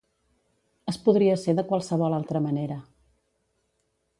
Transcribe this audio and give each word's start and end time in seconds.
Es 0.91 0.97
podria 1.09 1.35
ser 1.41 1.55
de 1.59 1.65
qualsevol 1.73 2.17
altra 2.21 2.41
manera. 2.47 2.79